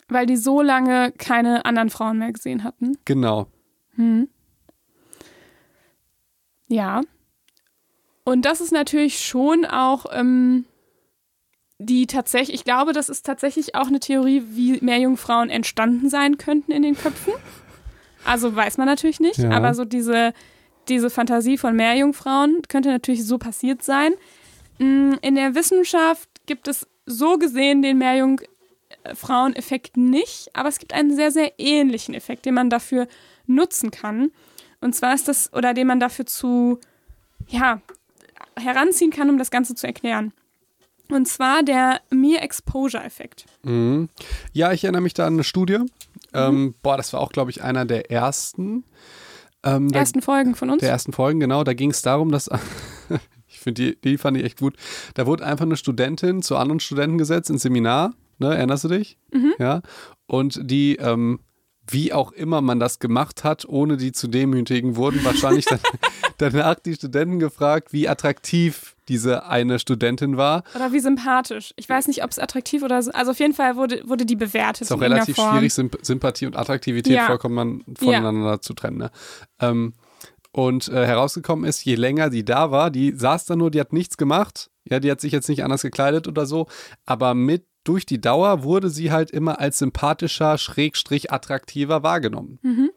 [0.10, 2.98] Weil die so lange keine anderen Frauen mehr gesehen hatten.
[3.06, 3.48] Genau.
[3.96, 4.28] Hm.
[6.68, 7.02] Ja.
[8.26, 10.66] Und das ist natürlich schon auch ähm,
[11.78, 16.72] die tatsächlich, ich glaube, das ist tatsächlich auch eine Theorie, wie Meerjungfrauen entstanden sein könnten
[16.72, 17.34] in den Köpfen.
[18.26, 19.52] Also weiß man natürlich nicht, Ja.
[19.52, 20.34] aber so diese,
[20.88, 24.14] diese Fantasie von Meerjungfrauen könnte natürlich so passiert sein.
[24.80, 31.16] Mm, In der Wissenschaft gibt es so gesehen den Meerjungfrauen-Effekt nicht, aber es gibt einen
[31.16, 33.08] sehr, sehr ähnlichen Effekt, den man dafür
[33.46, 34.32] nutzen kann.
[34.82, 36.80] Und zwar ist das, oder den man dafür zu,
[37.48, 37.82] ja,
[38.60, 40.34] heranziehen kann, um das Ganze zu erklären.
[41.10, 43.46] Und zwar der Mere-Exposure-Effekt.
[43.64, 44.10] Mhm.
[44.54, 45.80] Ja, ich erinnere mich da an eine Studie.
[46.34, 48.84] Ähm, boah, das war auch, glaube ich, einer der ersten.
[49.64, 50.82] Ähm, da- Ersten Folgen von uns.
[50.82, 51.64] der ersten Folgen, genau.
[51.64, 52.50] Da ging es darum, dass.
[53.48, 54.76] ich finde, die, die fand ich echt gut.
[55.14, 58.14] Da wurde einfach eine Studentin zu anderen Studenten gesetzt ins Seminar.
[58.40, 59.18] Ne, erinnerst du dich?
[59.60, 59.82] Ja.
[60.26, 61.40] Und die, ähm,
[61.90, 65.80] wie auch immer man das gemacht hat, ohne die zu demütigen, wurden wahrscheinlich dann,
[66.38, 70.64] danach die Studenten gefragt, wie attraktiv diese eine Studentin war.
[70.76, 71.74] Oder wie sympathisch.
[71.76, 73.12] Ich weiß nicht, ob es attraktiv oder so.
[73.12, 74.84] Also auf jeden Fall wurde, wurde die bewertet.
[74.84, 77.26] Ist auch relativ schwierig, Symp Sympathie und Attraktivität Ja.
[77.26, 78.98] vollkommen voneinander zu trennen.
[78.98, 79.12] Ne?
[79.60, 79.94] Ähm,
[80.52, 83.92] und äh, herausgekommen ist, je länger die da war, die saß da nur, die hat
[83.92, 84.70] nichts gemacht.
[84.86, 86.68] Ja, die hat sich jetzt nicht anders gekleidet oder so.
[87.06, 92.60] Aber mit durch die Dauer wurde sie halt immer als sympathischer, schrägstrich attraktiver wahrgenommen.
[92.62, 92.92] Mhm.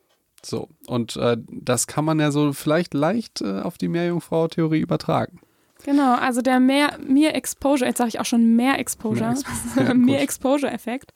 [0.45, 0.69] So.
[0.87, 5.41] Und äh, das kann man ja so vielleicht leicht äh, auf die Meerjungfrau-Theorie übertragen.
[5.85, 9.81] Genau, also der mehr, mehr Exposure, jetzt sage ich auch schon mehr Exposure, Mehr Expo-
[9.83, 9.97] ja, gut.
[10.07, 11.13] mehr Exposure-Effekt,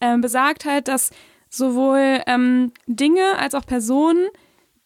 [0.00, 1.10] ähm, besagt halt, dass
[1.48, 4.28] sowohl ähm, Dinge als auch Personen,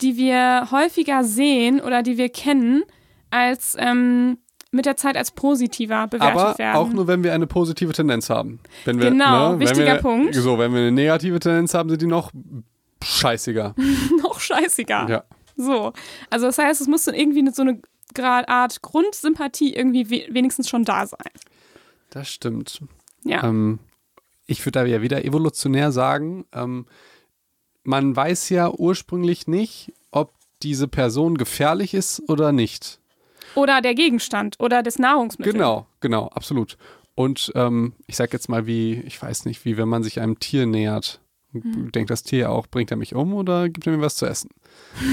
[0.00, 2.82] die wir häufiger sehen oder die wir kennen,
[3.30, 4.38] als ähm,
[4.74, 6.76] mit der Zeit als positiver bewertet Aber werden.
[6.76, 8.58] auch nur, wenn wir eine positive Tendenz haben.
[8.84, 10.34] Wenn wir, Genau, ne, wichtiger wir, Punkt.
[10.34, 12.32] So, wenn wir eine negative Tendenz haben, sind die noch
[13.02, 13.74] scheißiger.
[14.22, 15.08] noch scheißiger.
[15.08, 15.24] ja.
[15.56, 15.92] So,
[16.30, 17.80] also das heißt, es muss dann irgendwie so eine
[18.48, 21.30] Art Grundsympathie irgendwie we wenigstens schon da sein.
[22.10, 22.80] Das stimmt.
[23.22, 23.44] Ja.
[23.44, 23.78] Ähm,
[24.46, 26.86] ich würde da ja wieder evolutionär sagen, ähm,
[27.84, 30.32] man weiß ja ursprünglich nicht, ob
[30.62, 32.98] diese Person gefährlich ist oder nicht.
[33.54, 35.52] Oder der Gegenstand oder das Nahrungsmittel.
[35.52, 36.76] Genau, genau, absolut.
[37.14, 40.38] Und ähm, ich sag jetzt mal, wie, ich weiß nicht, wie wenn man sich einem
[40.38, 41.20] Tier nähert.
[41.52, 41.92] Mhm.
[41.92, 44.50] Denkt das Tier auch, bringt er mich um oder gibt er mir was zu essen?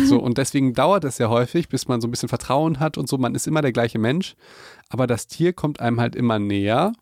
[0.05, 3.07] So, und deswegen dauert es ja häufig, bis man so ein bisschen Vertrauen hat und
[3.07, 3.17] so.
[3.19, 4.35] Man ist immer der gleiche Mensch,
[4.89, 6.93] aber das Tier kommt einem halt immer näher,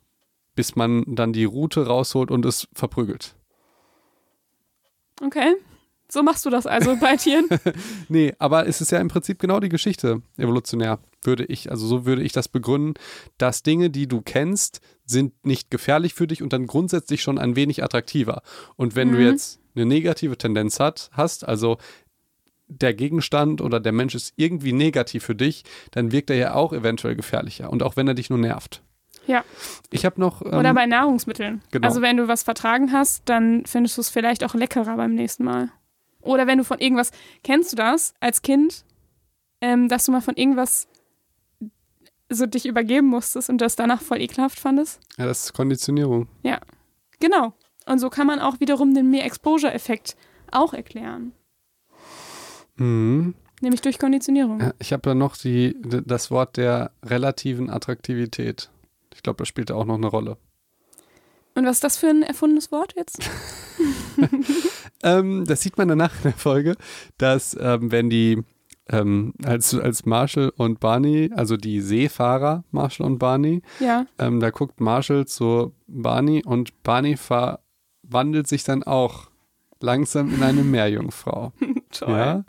[0.56, 3.36] bis man dann die Route rausholt und es verprügelt.
[5.22, 5.56] Okay.
[6.12, 7.48] So machst du das also bei Tieren?
[8.10, 12.06] nee, aber es ist ja im Prinzip genau die Geschichte, evolutionär, würde ich, also so
[12.06, 12.96] würde ich das begründen,
[13.38, 17.56] dass Dinge, die du kennst, sind nicht gefährlich für dich und dann grundsätzlich schon ein
[17.56, 18.42] wenig attraktiver.
[18.76, 19.14] Und wenn mhm.
[19.14, 21.78] du jetzt eine negative Tendenz hat, hast, also
[22.68, 26.74] der Gegenstand oder der Mensch ist irgendwie negativ für dich, dann wirkt er ja auch
[26.74, 27.70] eventuell gefährlicher.
[27.70, 28.82] Und auch wenn er dich nur nervt.
[29.26, 29.44] Ja.
[29.92, 30.42] Ich habe noch.
[30.44, 31.62] Ähm, oder bei Nahrungsmitteln.
[31.72, 31.88] Genau.
[31.88, 35.44] Also wenn du was vertragen hast, dann findest du es vielleicht auch leckerer beim nächsten
[35.44, 35.70] Mal.
[36.22, 37.12] Oder wenn du von irgendwas,
[37.44, 38.84] kennst du das als Kind,
[39.62, 40.88] ähm, dass du mal von irgendwas
[42.30, 45.00] so dich übergeben musstest und das danach voll ekelhaft fandest?
[45.18, 46.28] Ja, das ist Konditionierung.
[46.44, 46.60] Ja,
[47.20, 47.54] genau.
[47.86, 50.16] Und so kann man auch wiederum den Mehr-Exposure-Effekt
[50.52, 51.34] auch erklären.
[52.76, 53.34] Mhm.
[53.62, 54.60] Nämlich durch Konditionierung.
[54.62, 58.70] Ja, ich habe da noch die, das Wort der relativen Attraktivität.
[59.14, 60.38] Ich glaube, das spielt da auch noch eine Rolle.
[61.56, 63.20] Und was ist das für ein erfundenes Wort jetzt?
[65.04, 66.76] ähm, das sieht man danach in der Folge,
[67.18, 68.44] dass ähm, wenn die
[68.90, 74.06] ähm, als, als Marshall und Barney, also die Seefahrer Marshall und Barney, ja.
[74.18, 79.30] Ähm, da guckt Marshall zu Barney und Barney verwandelt sich dann auch
[79.80, 81.54] langsam in eine Meerjungfrau.
[81.92, 82.10] Toll.
[82.10, 82.46] Ja?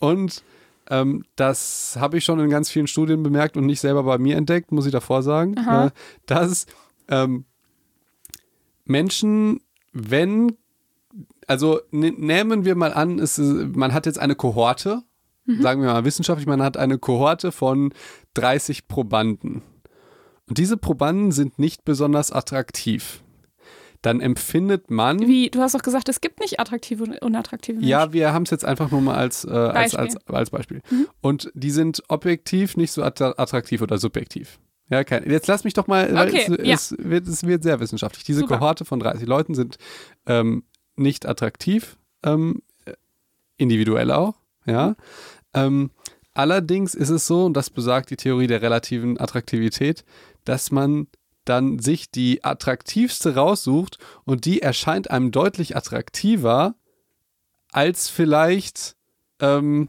[0.00, 0.42] Und
[0.90, 4.36] ähm, das habe ich schon in ganz vielen Studien bemerkt und nicht selber bei mir
[4.36, 5.90] entdeckt, muss ich davor sagen, äh,
[6.26, 6.66] dass
[7.08, 7.44] ähm,
[8.84, 9.60] Menschen,
[9.92, 10.56] wenn,
[11.48, 15.02] also nehmen wir mal an, es, man hat jetzt eine Kohorte,
[15.46, 15.62] mhm.
[15.62, 17.92] sagen wir mal wissenschaftlich, man hat eine Kohorte von
[18.34, 19.62] 30 Probanden.
[20.48, 23.22] Und diese Probanden sind nicht besonders attraktiv
[24.02, 25.18] dann empfindet man.
[25.26, 27.88] Wie, du hast doch gesagt, es gibt nicht attraktive und unattraktive Menschen.
[27.88, 30.82] Ja, wir haben es jetzt einfach nur mal als, äh, als, als, als, Beispiel.
[30.90, 31.08] Mhm.
[31.20, 34.60] Und die sind objektiv nicht so attraktiv oder subjektiv.
[34.90, 36.74] Ja, kein, jetzt lass mich doch mal, okay, es, ja.
[36.74, 38.24] es, wird, es wird sehr wissenschaftlich.
[38.24, 38.58] Diese Super.
[38.58, 39.76] Kohorte von 30 Leuten sind
[40.26, 40.62] ähm,
[40.98, 42.62] nicht attraktiv, ähm,
[43.56, 44.34] individuell auch,
[44.66, 44.96] ja.
[45.54, 45.90] Ähm,
[46.34, 50.04] allerdings ist es so, und das besagt die Theorie der relativen Attraktivität,
[50.44, 51.08] dass man
[51.44, 56.74] dann sich die attraktivste raussucht und die erscheint einem deutlich attraktiver,
[57.72, 58.96] als vielleicht
[59.40, 59.88] ähm,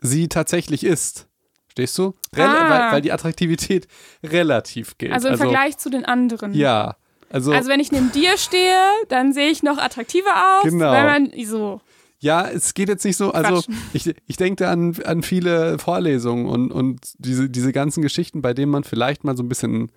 [0.00, 1.28] sie tatsächlich ist.
[1.68, 2.14] Stehst du?
[2.34, 2.70] Rel ah.
[2.70, 3.86] weil, weil, die Attraktivität
[4.22, 5.12] relativ gilt.
[5.12, 6.54] Also im also, Vergleich zu den anderen.
[6.54, 6.96] Ja.
[7.30, 10.64] Also, also wenn ich neben dir stehe, dann sehe ich noch attraktiver aus.
[10.64, 10.92] Genau.
[10.92, 11.80] Wenn man so.
[12.18, 13.62] Ja, es geht jetzt nicht so, also
[13.92, 18.72] ich, ich denke an, an viele Vorlesungen und, und diese, diese ganzen Geschichten, bei denen
[18.72, 19.92] man vielleicht mal so ein bisschen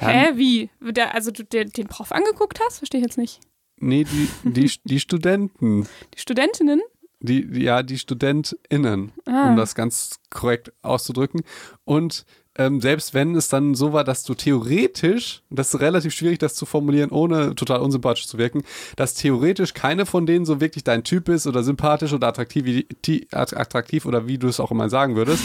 [0.00, 0.70] Hä, wie?
[0.80, 2.78] Der, also du der, den Prof angeguckt hast?
[2.78, 3.40] Verstehe ich jetzt nicht.
[3.80, 5.88] Nee, die, die, die Studenten.
[6.14, 6.80] Die Studentinnen?
[7.20, 9.50] Die, ja, die StudentInnen, ah.
[9.50, 11.42] um das ganz korrekt auszudrücken.
[11.84, 12.24] Und
[12.58, 16.54] ähm, selbst wenn es dann so war, dass du theoretisch, das ist relativ schwierig, das
[16.54, 18.62] zu formulieren, ohne total unsympathisch zu wirken,
[18.96, 22.84] dass theoretisch keine von denen so wirklich dein Typ ist oder sympathisch oder attraktiv,
[23.32, 25.42] attraktiv oder wie du es auch immer sagen würdest.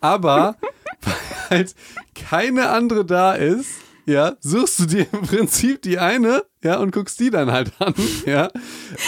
[0.00, 0.56] Aber
[1.50, 1.74] weil halt
[2.14, 3.70] keine andere da ist,
[4.06, 7.94] ja, suchst du dir im Prinzip die eine, ja, und guckst die dann halt an,
[8.26, 8.48] ja.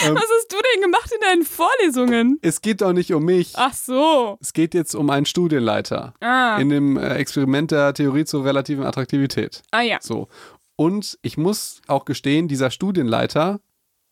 [0.05, 2.39] Ähm, Was hast du denn gemacht in deinen Vorlesungen?
[2.43, 3.53] Es geht doch nicht um mich.
[3.57, 4.39] Ach so.
[4.41, 6.15] Es geht jetzt um einen Studienleiter.
[6.21, 6.59] Ah.
[6.59, 9.63] In dem äh, Experiment der Theorie zur relativen Attraktivität.
[9.71, 9.99] Ah ja.
[10.01, 10.29] So.
[10.77, 13.61] Und ich muss auch gestehen, dieser Studienleiter,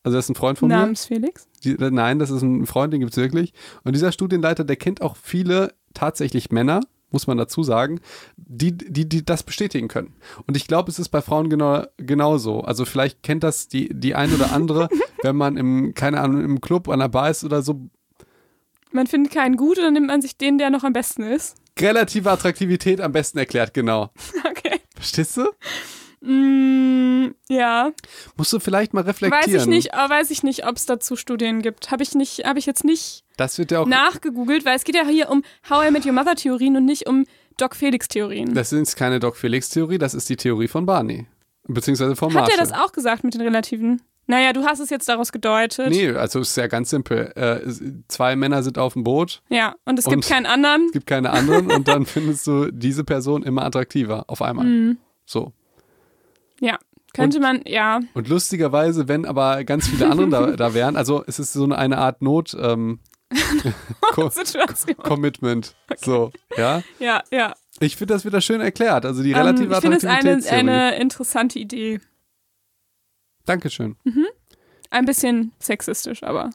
[0.03, 1.19] also das ist ein Freund von Namens mir.
[1.19, 1.47] Namens Felix?
[1.63, 3.53] Die, nein, das ist ein Freund, den gibt es wirklich.
[3.83, 6.81] Und dieser Studienleiter, der kennt auch viele tatsächlich Männer,
[7.15, 8.01] muss man dazu sagen,
[8.35, 10.13] die, die, die das bestätigen können.
[10.47, 12.59] Und ich glaube, es ist bei Frauen genau, genauso.
[12.59, 14.89] Also vielleicht kennt das die, die ein oder andere,
[15.23, 17.89] wenn man im, keine Ahnung, im Club an der Bar ist oder so.
[18.91, 21.55] Man findet keinen gut und dann nimmt man sich den, der noch am besten ist.
[21.79, 24.11] Relative Attraktivität am besten erklärt, genau.
[24.49, 24.81] Okay.
[24.95, 25.47] Verstehst du?
[26.25, 27.91] Mm, ja.
[28.37, 29.53] Musst du vielleicht mal reflektieren.
[29.53, 31.91] Weiß ich nicht, weiß ich nicht, ob es dazu Studien gibt.
[31.91, 34.95] Habe ich nicht, habe ich jetzt nicht das wird ja auch nachgegoogelt, weil es geht
[34.95, 37.25] ja hier um How I Met Your Mother Theorien und nicht um
[37.57, 38.53] Doc Felix Theorien.
[38.53, 41.27] Das ist keine Doc Felix Theorie, das ist die Theorie von Barney.
[41.67, 42.53] Beziehungsweise von Marshall.
[42.53, 44.01] Hat er das auch gesagt mit den Relativen?
[44.27, 45.89] Naja, du hast es jetzt daraus gedeutet.
[45.89, 47.31] Nee, also es ist ja ganz simpel.
[47.35, 47.61] Äh,
[48.07, 49.43] zwei Männer sind auf dem Boot.
[49.49, 50.85] Ja, und es gibt und keinen anderen.
[50.87, 54.65] Es gibt keine anderen und dann findest du diese Person immer attraktiver auf einmal.
[54.65, 54.97] Mhm.
[55.25, 55.53] So.
[56.59, 56.77] Ja,
[57.15, 58.01] Könnte man, ja.
[58.13, 61.77] Und lustigerweise, wenn aber ganz viele andere da, da wären, also es ist so eine,
[61.77, 62.99] eine Art Not, ähm,
[64.11, 64.29] Co.
[64.97, 65.75] Commitment.
[65.97, 66.83] So, ja.
[66.99, 67.53] Ja, ja.
[67.79, 69.05] Ich finde, das wird da schön erklärt.
[69.05, 71.99] Also die Ähm, relative ich finde es eine, eine interessante Idee.
[73.45, 73.95] Dankeschön.
[74.89, 76.49] Ein bisschen sexistisch, aber.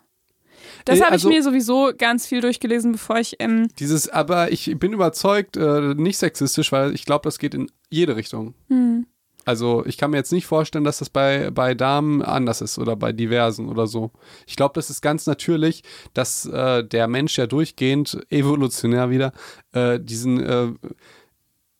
[0.84, 3.36] Das habe also- ich mir sowieso ganz viel durchgelesen, bevor ich.
[3.38, 7.70] Ähm, Dieses, aber ich bin überzeugt, äh, nicht sexistisch, weil ich glaube, das geht in
[7.88, 8.54] jede Richtung.
[8.68, 9.06] hm.
[9.44, 12.96] Also ich kann mir jetzt nicht vorstellen, dass das bei, bei Damen anders ist oder
[12.96, 14.10] bei diversen oder so.
[14.46, 15.82] Ich glaube, das ist ganz natürlich,
[16.14, 19.32] dass äh, der Mensch ja durchgehend, evolutionär wieder,
[19.72, 20.68] äh, diesen äh,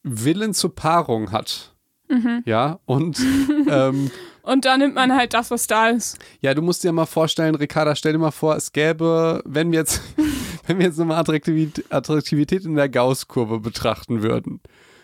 [0.03, 1.75] Willen zur Paarung hat.
[2.09, 2.43] Mhm.
[2.45, 3.19] Ja, und
[3.69, 4.11] ähm,
[4.43, 6.19] Und da nimmt man halt das, was da ist.
[6.41, 9.81] ja, du musst dir mal vorstellen, Ricarda, stell dir mal vor, es gäbe, wenn wir
[9.81, 10.03] jetzt,
[10.67, 14.61] wenn wir jetzt nochmal Attraktivität, Attraktivität in der Gauss-Kurve betrachten würden.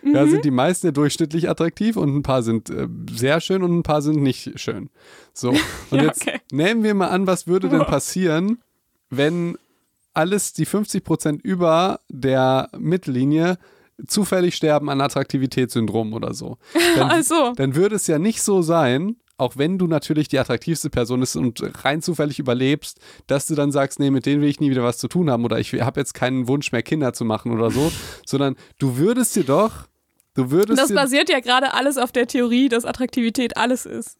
[0.06, 0.12] Mhm.
[0.14, 3.76] Da sind die meisten ja durchschnittlich attraktiv und ein paar sind äh, sehr schön und
[3.78, 4.90] ein paar sind nicht schön.
[5.32, 5.50] So.
[5.90, 6.40] Und Ja, jetzt okay.
[6.50, 7.86] nehmen wir mal an, was würde denn Boah.
[7.86, 8.58] passieren,
[9.10, 9.56] wenn
[10.14, 13.58] alles die 50 Prozent über der Mittellinie
[14.06, 16.58] zufällig sterben an Attraktivitätssyndrom oder so.
[16.96, 20.88] Dann, Also, dann würde es ja nicht so sein, auch wenn du natürlich die attraktivste
[20.88, 24.60] Person bist und rein zufällig überlebst, dass du dann sagst, nee, mit denen will ich
[24.60, 27.26] nie wieder was zu tun haben oder ich habe jetzt keinen Wunsch mehr, Kinder zu
[27.26, 27.92] machen oder so,
[28.26, 29.86] sondern du würdest dir doch,
[30.36, 34.18] du würdest das basiert ja gerade alles auf der Theorie, dass Attraktivität alles ist.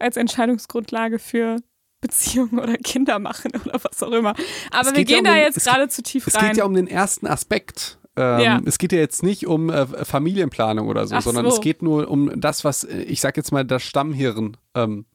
[0.00, 1.56] Als Entscheidungsgrundlage für
[2.00, 4.34] Beziehungen oder Kinder machen oder was auch immer.
[4.70, 6.34] Aber Es wir geht ja gehen um da den- jetzt es gerade zu tief es
[6.36, 6.48] rein.
[6.48, 7.98] geht ja um den ersten Aspekt.
[8.16, 8.60] Ähm, Ja.
[8.64, 11.54] Es geht ja jetzt nicht um äh, Familienplanung oder so, Ach sondern so.
[11.56, 15.06] es geht nur um das, was, äh, ich sag jetzt mal, das Stammhirn ähm,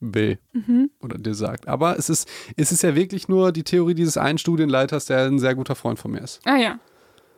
[0.00, 0.90] will Mhm.
[1.00, 1.68] oder dir sagt.
[1.68, 5.38] Aber es ist, es ist ja wirklich nur die Theorie dieses einen Studienleiters, der ein
[5.38, 6.40] sehr guter Freund von mir ist.
[6.44, 6.78] Ah ja.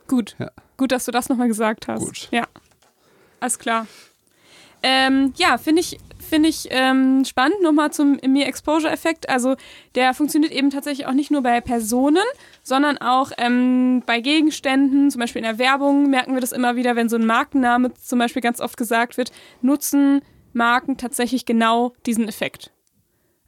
[0.08, 0.36] Gut.
[0.38, 0.50] Ja.
[0.76, 2.04] Gut, dass du das nochmal gesagt hast.
[2.04, 2.28] Gut.
[2.30, 2.46] Ja.
[3.40, 3.86] Alles klar.
[4.82, 7.62] Ähm, ja, finde ich, finde ich ähm, spannend.
[7.62, 9.28] Nochmal zum Mir-Exposure-Effekt.
[9.28, 9.56] Also
[9.94, 12.24] der funktioniert eben tatsächlich auch nicht nur bei Personen,
[12.62, 15.10] sondern auch ähm, bei Gegenständen.
[15.10, 18.18] Zum Beispiel in der Werbung merken wir das immer wieder, wenn so ein Markenname zum
[18.18, 20.20] Beispiel ganz oft gesagt wird, nutzen
[20.52, 22.70] Marken tatsächlich genau diesen Effekt.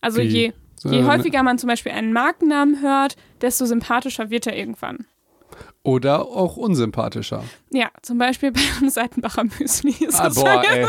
[0.01, 0.27] Also Wie?
[0.27, 0.53] je,
[0.85, 5.07] je ne- häufiger man zum Beispiel einen Markennamen hört, desto sympathischer wird er irgendwann.
[5.87, 7.45] Oder auch unsympathischer.
[7.71, 10.87] Ja, zum Beispiel bei einem Seitenbacher Müsli ist Ah, das boah, ja- ey.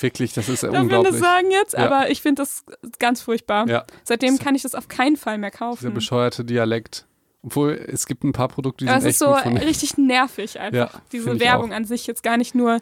[0.00, 1.20] Wirklich, das ist ja Darf man das unglaublich.
[1.22, 1.72] sagen jetzt?
[1.72, 1.86] Ja.
[1.86, 2.64] Aber ich finde das
[2.98, 3.66] ganz furchtbar.
[3.68, 5.94] Ja, Seitdem kann ich das auf keinen Fall mehr dieser kaufen.
[5.94, 7.06] bescheuerte Dialekt.
[7.42, 9.96] Obwohl, es gibt ein paar Produkte, die Aber sind ist echt so gut von richtig
[9.96, 10.92] nervig einfach.
[10.94, 12.80] Ja, Diese ich Werbung an sich jetzt gar nicht nur.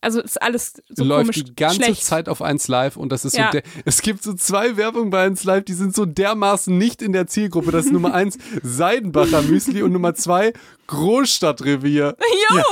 [0.00, 2.04] Also ist alles so läuft komisch die ganze schlecht.
[2.04, 3.46] Zeit auf 1 Live und das ist Ja.
[3.46, 7.02] so der, es gibt so zwei Werbungen bei 1 Live, die sind so dermaßen nicht
[7.02, 7.70] in der Zielgruppe.
[7.72, 10.52] Das ist Nummer 1 Seidenbacher Müsli und Nummer 2
[10.86, 12.16] Großstadtrevier.
[12.50, 12.62] Jo,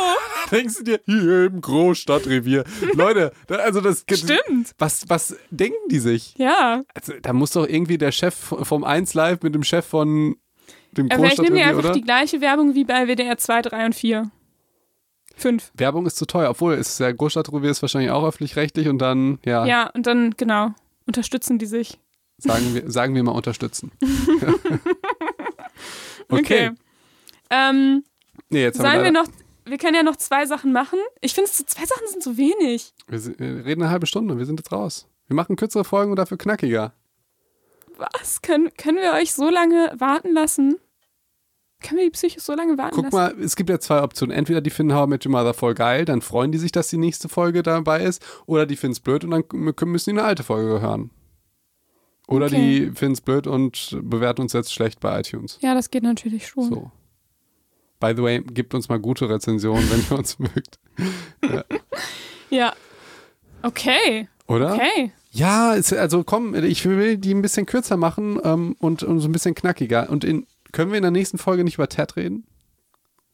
[0.51, 2.65] Denkst du dir, hier im Großstadtrevier.
[2.95, 4.71] Leute, also das stimmt.
[4.79, 6.35] Was, was denken die sich?
[6.39, 6.83] Ja.
[6.95, 10.37] Also, da muss doch irgendwie der Chef vom 1 Live mit dem Chef von
[10.97, 11.93] dem Aber vielleicht nehmen Großstadtrevier, einfach oder?
[11.93, 14.31] die gleiche Werbung wie bei WDR 2, 3 und 4.
[15.37, 15.71] 5.
[15.75, 19.65] Werbung ist zu teuer, obwohl es der Großstadtrevier ist wahrscheinlich auch öffentlich-rechtlich und dann, ja,
[19.67, 20.71] Ja, und dann, genau,
[21.07, 21.99] unterstützen die sich.
[22.39, 23.93] sagen, wir, sagen wir mal unterstützen.
[26.29, 26.71] okay.
[27.51, 28.05] Ähm,
[28.49, 29.27] Nee, jetzt haben sagen wir, wir noch,
[29.65, 30.99] wir können ja noch zwei Sachen machen.
[31.21, 32.93] Ich finde, so zwei Sachen sind so wenig.
[33.09, 35.09] wir, sind- wir reden eine halbe Stunde, wir sind jetzt raus.
[35.27, 36.93] Wir machen kürzere Folgen und dafür knackiger.
[37.97, 38.41] Was?
[38.43, 40.77] Können, können wir euch so lange warten lassen?
[41.87, 43.17] Können wir die Psyche so lange warten Guck lassen?
[43.17, 44.37] mal, es gibt ja zwei Optionen.
[44.37, 46.89] Entweder die finden How I Met Your Mother voll geil, dann freuen die sich, dass
[46.89, 49.45] die nächste Folge dabei ist, oder die finden es blöd und dann
[49.89, 51.11] müssen die eine alte Folge hören.
[52.29, 52.57] Oder Okay.
[52.57, 55.59] die finden es blöd und bewerten uns jetzt schlecht bei iTunes.
[55.63, 56.65] Ja, das geht natürlich schon.
[56.69, 56.91] So.
[58.01, 60.79] By the way, gebt uns mal gute Rezensionen, wenn ihr uns mögt.
[62.51, 62.73] Ja.
[63.63, 64.29] Okay.
[64.49, 64.75] Oder?
[64.75, 65.13] Okay.
[65.31, 69.33] Ja, also komm, ich will die ein bisschen kürzer machen ähm, und, und so ein
[69.33, 70.09] bisschen knackiger.
[70.11, 70.47] Und in,
[70.77, 72.47] können wir in der nächsten Folge nicht über Ted reden?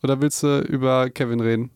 [0.05, 1.73] Oder willst du über Kevin reden?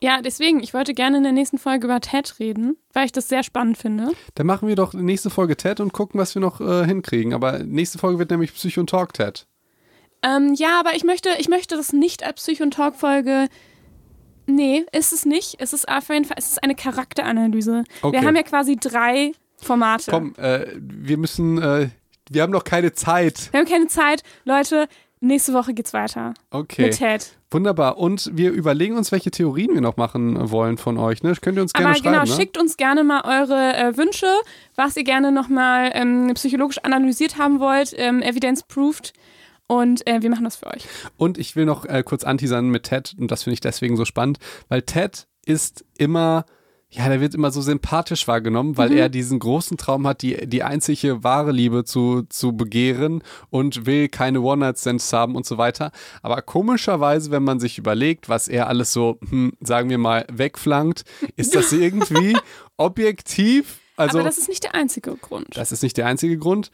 [0.00, 3.28] Ja, deswegen, ich wollte gerne in der nächsten Folge über Ted reden, weil ich das
[3.28, 4.12] sehr spannend finde.
[4.36, 7.34] Dann machen wir doch die nächste Folge Ted und gucken, was wir noch äh, hinkriegen.
[7.34, 9.48] Aber nächste Folge wird nämlich Psycho und Talk Ted.
[10.22, 13.48] Ähm, ja, aber ich möchte, ich möchte das nicht als Psycho- und Talk-Folge.
[14.46, 15.56] Nee, ist es nicht.
[15.58, 17.82] Es ist auf jeden Fall, es ist eine Charakteranalyse.
[18.02, 18.20] Okay.
[18.20, 20.12] Wir haben ja quasi drei Formate.
[20.12, 21.88] Komm, äh, wir müssen, äh,
[22.30, 23.48] wir haben noch keine Zeit.
[23.52, 24.22] Wir haben keine Zeit.
[24.44, 24.88] Leute,
[25.20, 26.34] nächste Woche geht's weiter.
[26.50, 27.36] Okay, Mit Ted.
[27.50, 27.98] wunderbar.
[27.98, 31.22] Und wir überlegen uns, welche Theorien wir noch machen wollen von euch.
[31.22, 31.34] Ne?
[31.40, 32.12] Könnt ihr uns gerne Aber schreiben.
[32.12, 32.36] genau, ne?
[32.40, 34.26] schickt uns gerne mal eure äh, Wünsche,
[34.76, 39.12] was ihr gerne nochmal ähm, psychologisch analysiert haben wollt, ähm, evidence-proved.
[39.66, 40.86] Und äh, wir machen das für euch.
[41.16, 44.04] Und ich will noch äh, kurz anteasern mit Ted, und das finde ich deswegen so
[44.04, 46.44] spannend, weil Ted ist immer
[46.94, 48.96] ja, der wird immer so sympathisch wahrgenommen, weil mhm.
[48.98, 54.08] er diesen großen Traum hat, die, die einzige wahre Liebe zu, zu begehren und will
[54.08, 55.90] keine One-Night-Stands haben und so weiter.
[56.22, 61.04] Aber komischerweise, wenn man sich überlegt, was er alles so, hm, sagen wir mal, wegflankt,
[61.34, 62.36] ist das irgendwie
[62.76, 63.80] objektiv.
[63.96, 65.48] Also, Aber das ist nicht der einzige Grund.
[65.54, 66.70] Das ist nicht der einzige Grund.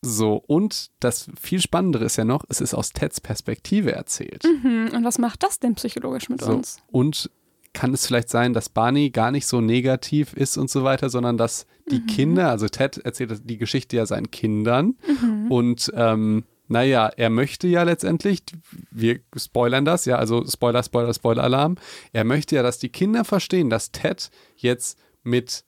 [0.00, 4.44] So, und das viel Spannendere ist ja noch, es ist aus Teds Perspektive erzählt.
[4.44, 4.90] Mhm.
[4.94, 6.52] Und was macht das denn psychologisch mit so.
[6.52, 6.76] uns?
[6.92, 7.30] Und
[7.74, 11.36] kann es vielleicht sein, dass Barney gar nicht so negativ ist und so weiter, sondern
[11.36, 12.06] dass die mhm.
[12.06, 15.50] Kinder, also Ted erzählt die Geschichte ja seinen Kindern mhm.
[15.50, 18.42] und ähm, naja, er möchte ja letztendlich,
[18.90, 21.76] wir spoilern das, ja, also Spoiler, Spoiler, Spoiler-Alarm,
[22.12, 25.64] er möchte ja, dass die Kinder verstehen, dass Ted jetzt mit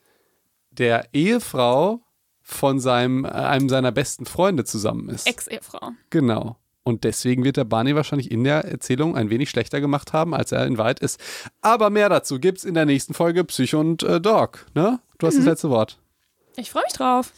[0.71, 2.03] der Ehefrau
[2.41, 5.27] von seinem, einem seiner besten Freunde zusammen ist.
[5.27, 5.91] Ex-Ehefrau.
[6.11, 6.57] Genau.
[6.87, 10.53] Und deswegen wird der Barney wahrscheinlich in der Erzählung ein wenig schlechter gemacht haben, als
[10.53, 11.19] er in Wahrheit ist.
[11.61, 14.67] Aber mehr dazu gibt es in der nächsten Folge Psycho und äh, Dog.
[14.73, 15.01] Ne?
[15.19, 15.39] Du hast mhm.
[15.39, 15.99] das letzte Wort.
[16.55, 17.33] Ich freue mich drauf.